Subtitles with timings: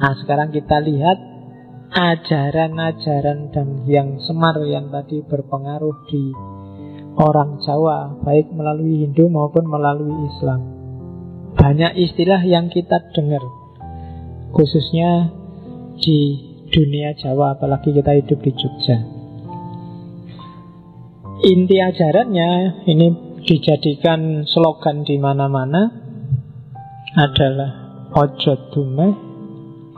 [0.00, 1.18] Nah sekarang kita lihat
[1.94, 6.34] ajaran-ajaran dan yang semar yang tadi berpengaruh di
[7.14, 10.60] orang Jawa, baik melalui Hindu maupun melalui Islam.
[11.54, 13.42] Banyak istilah yang kita dengar,
[14.50, 15.30] khususnya
[16.02, 16.42] di
[16.74, 18.98] dunia Jawa, apalagi kita hidup di Jogja.
[21.46, 23.06] Inti ajarannya ini
[23.46, 25.92] dijadikan slogan di mana-mana
[27.14, 27.70] adalah
[28.10, 29.33] ojo dume,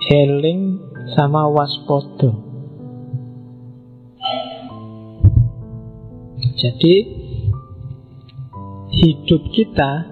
[0.06, 0.78] eling
[1.19, 2.30] sama waspodo.
[6.55, 6.95] Jadi
[8.95, 10.06] hidup kita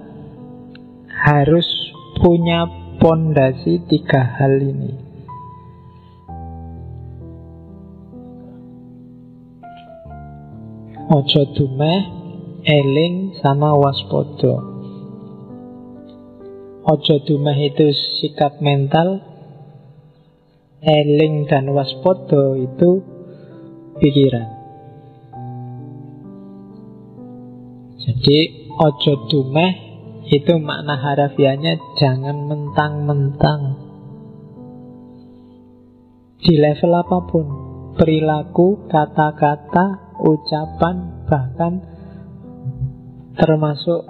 [1.06, 1.66] harus
[2.18, 2.66] punya
[2.98, 4.98] pondasi tiga hal ini.
[11.06, 12.00] Ojo dumeh,
[12.66, 14.58] eling sama waspodo.
[16.82, 19.33] Ojo dumeh itu sikap mental,
[20.84, 23.00] eling dan waspodo itu
[23.98, 24.48] pikiran.
[28.04, 29.72] Jadi ojo dumeh
[30.28, 33.84] itu makna harafiahnya jangan mentang-mentang
[36.44, 37.46] di level apa pun
[37.96, 41.80] perilaku, kata-kata, ucapan, bahkan
[43.32, 44.04] termasuk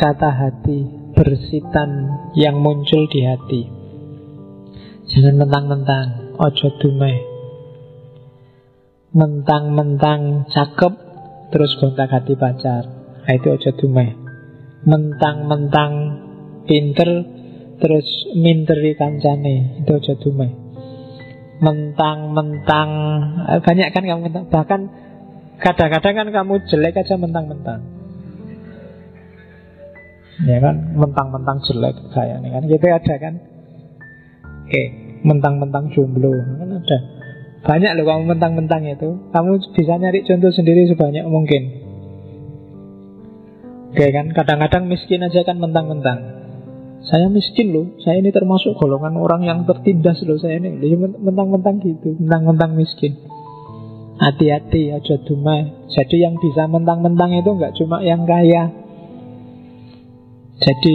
[0.00, 3.75] kata hati bersitan yang muncul di hati.
[5.06, 7.18] Jangan mentang-mentang, ojo dumeh.
[9.14, 10.92] Mentang-mentang cakep,
[11.54, 12.82] terus gonta hati pacar.
[13.22, 14.18] Nah, itu aja dumeh.
[14.82, 15.92] Mentang-mentang
[16.66, 17.22] pinter
[17.78, 20.50] terus minteri kancane, itu aja dumeh.
[21.62, 22.88] Mentang-mentang
[23.46, 24.80] eh, banyak kan kamu mentang, bahkan
[25.62, 27.80] kadang-kadang kan kamu jelek aja mentang-mentang.
[30.50, 33.34] Ya kan, mentang-mentang jelek kayak ini kan, gitu ada kan.
[34.66, 34.82] Oke,
[35.22, 36.98] mentang-mentang jomblo kan ada.
[37.62, 39.30] Banyak loh kamu mentang-mentang itu.
[39.30, 41.62] Kamu bisa nyari contoh sendiri sebanyak mungkin.
[43.94, 46.18] Oke kan, kadang-kadang miskin aja kan mentang-mentang.
[47.06, 50.74] Saya miskin loh, saya ini termasuk golongan orang yang tertindas loh saya ini.
[50.98, 53.14] Mentang-mentang gitu, mentang-mentang miskin.
[54.18, 55.90] Hati-hati aja dumai.
[55.94, 58.74] Jadi yang bisa mentang-mentang itu nggak cuma yang kaya.
[60.56, 60.94] Jadi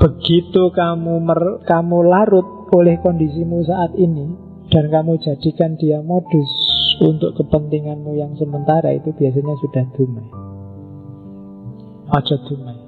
[0.00, 4.32] begitu kamu mer kamu larut oleh kondisimu saat ini
[4.72, 6.48] dan kamu jadikan dia modus
[7.00, 10.28] untuk kepentinganmu yang sementara itu biasanya sudah dumai.
[12.10, 12.78] Ojo dumai.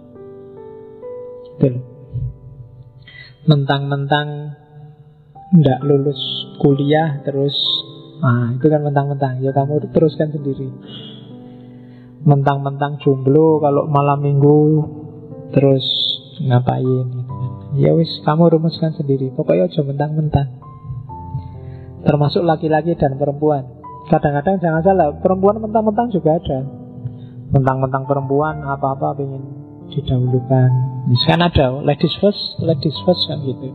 [1.62, 1.80] Gitu
[3.42, 4.58] Mentang-mentang
[5.52, 6.18] Nggak lulus
[6.58, 7.54] kuliah Terus
[8.22, 9.42] Nah itu kan mentang-mentang.
[9.42, 10.70] Ya kamu teruskan sendiri.
[12.26, 14.58] Mentang-mentang jomblo Kalau malam minggu
[15.54, 16.01] Terus
[16.40, 17.52] ngapain gitu kan.
[17.76, 19.32] Ya wis kamu rumuskan sendiri.
[19.32, 20.48] Pokoknya ojo mentang-mentang.
[22.02, 23.68] Termasuk laki-laki dan perempuan.
[24.10, 26.66] Kadang-kadang jangan salah Perempuan mentang-mentang juga ada.
[27.52, 29.42] Mentang-mentang perempuan apa-apa pengen
[29.92, 30.70] didahulukan.
[31.28, 33.68] Kan ada ladies first, ladies first kan gitu.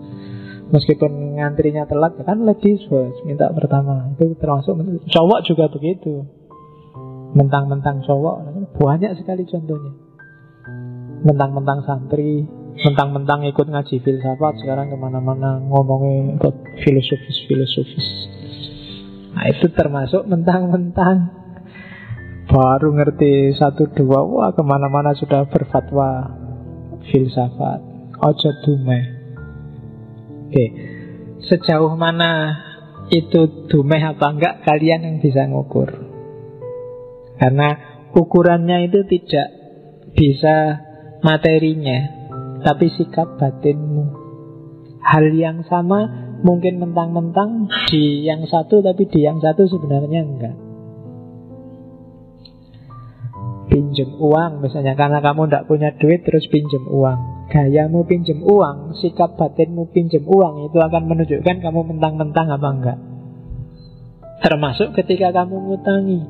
[0.67, 4.11] Meskipun ngantrinya telat ya kan ladies first Minta pertama.
[4.17, 4.75] Itu termasuk
[5.07, 6.27] Cowok juga begitu.
[7.37, 8.35] Mentang-mentang cowok
[8.81, 10.06] Banyak sekali contohnya
[11.27, 16.39] Mentang-mentang santri Mentang-mentang ikut ngaji filsafat Sekarang ke mana-mana ngomongin
[16.79, 18.07] filosofis-filosofis.
[19.33, 21.29] Nah itu termasuk mentang-mentang.
[22.49, 26.37] Baru ngerti satu dua Wah ke mana-mana sudah berfatwa
[27.09, 27.81] Filsafat.
[28.17, 29.03] Ojo dumeh.
[30.47, 30.65] Oke
[31.49, 32.61] Sejauh mana
[33.09, 35.89] itu dumeh apa enggak Kalian yang bisa ngukur.
[37.37, 37.77] Karena
[38.13, 39.47] ukurannya itu tidak
[40.17, 40.86] bisa
[41.21, 41.99] materinya
[42.65, 44.25] Tapi sikap batinmu.
[45.01, 46.09] Hal yang sama
[46.43, 50.55] mungkin mentang-mentang di yang satu Tapi di yang satu sebenarnya enggak.
[53.67, 57.47] Pinjem uang misalnya karena kamu tidak punya duit terus pinjem uang.
[57.47, 62.99] Gayamu pinjem uang sikap batinmu pinjem uang itu akan menunjukkan kamu mentang-mentang apa enggak.
[64.43, 66.21] Termasuk ketika kamu ngutangi.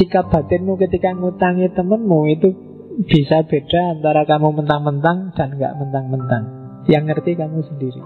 [0.00, 2.65] Sikap batinmu ketika ngutangi temenmu itu
[3.04, 6.44] bisa beda antara kamu mentang-mentang dan enggak mentang-mentang.
[6.88, 8.02] Yang ngerti kamu sendiri.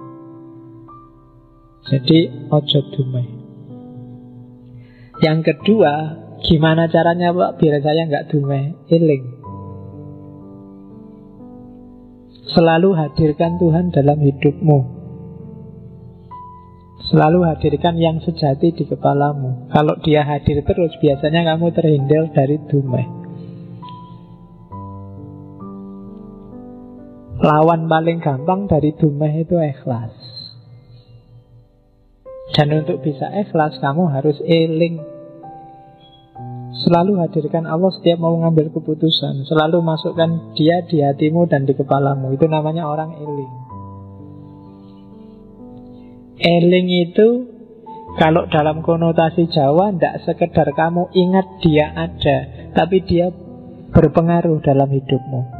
[1.86, 2.18] Jadi
[2.50, 3.28] ojo dumai.
[5.20, 5.92] Yang kedua
[6.40, 9.24] Gimana caranya Pak biar saya nggak dume Iling
[12.50, 14.78] Selalu hadirkan Tuhan dalam hidupmu.
[17.06, 19.70] Selalu hadirkan yang sejati di kepalamu.
[19.70, 23.19] Kalau dia hadir terus Biasanya kamu terhindar dari dume
[27.40, 30.12] Lawan paling gampang dari dume itu ikhlas.
[32.52, 35.00] Dan untuk bisa ikhlas kamu harus eling.
[36.84, 39.48] Selalu hadirkan Allah setiap mau mengambil keputusan.
[39.48, 42.36] Selalu masukkan dia di hatimu dan di kepalamu.
[42.36, 43.52] Itu namanya orang eling.
[46.44, 47.28] Eling itu
[48.20, 52.38] kalau dalam konotasi Jawa Tidak sekedar kamu ingat dia ada
[52.72, 53.28] Tapi dia
[53.92, 55.59] berpengaruh dalam hidupmu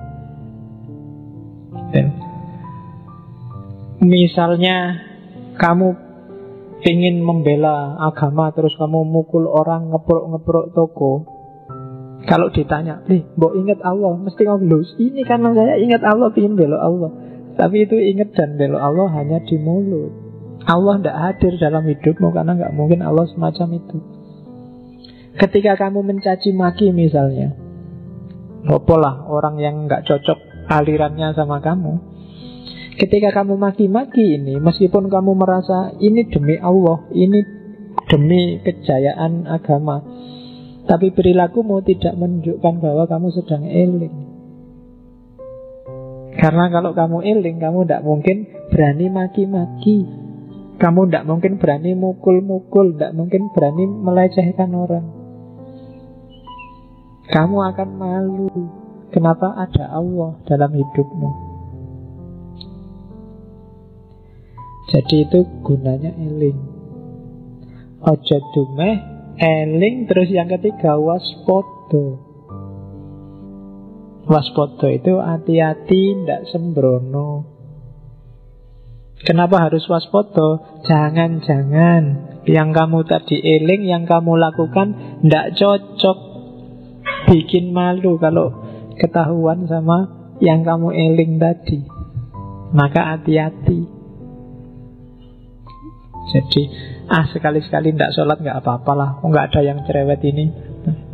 [4.01, 4.97] Misalnya
[5.57, 5.89] Kamu
[6.85, 11.13] ingin membela agama Terus kamu mukul orang Ngeprok-ngeprok toko
[12.25, 16.81] Kalau ditanya Nih, mbok ingat Allah Mesti ngomong Ini karena saya ingat Allah ingin bela
[16.81, 17.11] Allah
[17.55, 20.31] Tapi itu ingat dan bela Allah hanya di mulut
[20.69, 23.99] Allah tidak hadir dalam hidupmu karena nggak mungkin Allah semacam itu.
[25.41, 27.57] Ketika kamu mencaci maki misalnya,
[28.69, 31.97] lah orang yang nggak cocok alirannya sama kamu.
[33.01, 37.41] Ketika kamu maki-maki ini, meskipun kamu merasa ini demi Allah, ini
[38.13, 40.05] demi kejayaan agama,
[40.85, 44.17] tapi perilakumu tidak menunjukkan bahwa kamu sedang eling.
[46.37, 48.37] Karena kalau kamu eling, kamu tidak mungkin
[48.69, 50.05] berani maki-maki.
[50.77, 55.09] Kamu tidak mungkin berani mukul-mukul, tidak mungkin berani melecehkan orang.
[57.33, 58.49] Kamu akan malu.
[59.09, 61.50] Kenapa ada Allah dalam hidupmu?
[64.91, 66.59] Jadi itu gunanya eling.
[68.03, 68.97] Ojo dumeh,
[69.39, 72.27] eling, terus yang ketiga waspodo.
[74.27, 77.61] Waspodo itu hati-hati, tidak sembrono.
[79.21, 80.81] Kenapa harus waspada?
[80.89, 82.03] Jangan-jangan
[82.49, 86.19] yang kamu tadi eling, yang kamu lakukan tidak cocok.
[87.29, 88.65] Bikin malu kalau
[88.97, 91.85] ketahuan sama yang kamu eling tadi.
[92.73, 93.90] Maka hati-hati.
[96.31, 96.63] Jadi,
[97.11, 99.19] ah sekali-sekali tidak sholat nggak apa-apalah.
[99.23, 100.51] Oh, nggak ada yang cerewet ini.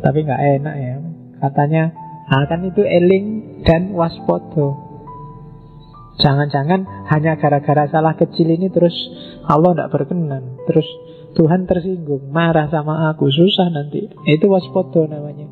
[0.01, 0.95] Tapi nggak enak ya.
[1.41, 1.83] Katanya,
[2.29, 3.25] ah kan itu eling
[3.65, 4.87] dan waspodo.
[6.17, 8.93] Jangan-jangan hanya gara-gara salah kecil ini terus
[9.45, 10.57] Allah tidak berkenan.
[10.65, 10.87] Terus
[11.37, 14.09] Tuhan tersinggung, marah sama aku, susah nanti.
[14.25, 15.45] Itu waspodo namanya.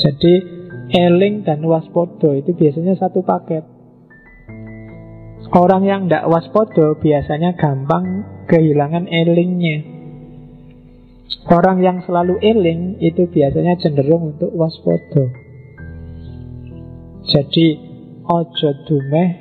[0.00, 0.34] Jadi
[0.92, 3.75] eling dan waspodo itu biasanya satu paket.
[5.54, 9.94] Orang yang tidak waspodo biasanya gampang kehilangan elingnya.
[11.46, 15.30] Orang yang selalu eling itu biasanya cenderung untuk waspodo.
[17.26, 17.66] Jadi
[18.26, 19.38] ojo dumeh,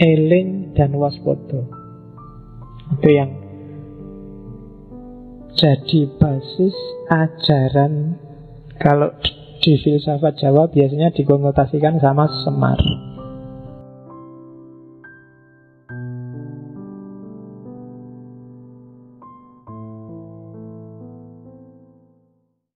[0.00, 1.60] eling dan waspada.
[2.96, 3.30] Itu yang
[5.52, 6.76] jadi basis
[7.12, 8.16] ajaran
[8.80, 9.12] kalau
[9.62, 12.80] di filsafat Jawa biasanya dikonotasikan sama Semar.